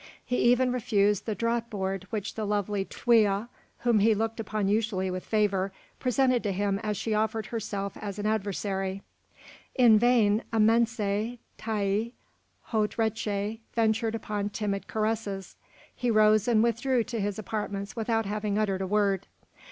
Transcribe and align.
He 0.25 0.37
even 0.37 0.71
refused 0.71 1.27
the 1.27 1.35
draught 1.35 1.69
board 1.69 2.07
which 2.09 2.33
the 2.33 2.43
lovely 2.47 2.83
Twea, 2.83 3.49
whom 3.81 3.99
he 3.99 4.15
looked 4.15 4.39
upon 4.39 4.67
usually 4.67 5.11
with 5.11 5.23
favour, 5.23 5.71
presented 5.99 6.41
to 6.41 6.51
him 6.51 6.79
as 6.81 6.97
she 6.97 7.13
offered 7.13 7.45
herself 7.45 7.95
as 7.95 8.17
an 8.17 8.25
adversary. 8.25 9.03
In 9.75 9.99
vain 9.99 10.41
Amense, 10.51 11.37
Taïa, 11.59 12.13
Hont 12.69 12.97
Reché 12.97 13.59
ventured 13.73 14.15
upon 14.15 14.49
timid 14.49 14.87
caresses. 14.87 15.55
He 15.95 16.09
rose 16.09 16.47
and 16.47 16.63
withdrew 16.63 17.03
to 17.03 17.19
his 17.21 17.37
apartments 17.37 17.95
without 17.95 18.25
having 18.25 18.57
uttered 18.57 18.81
a 18.81 18.87
word. 18.87 19.27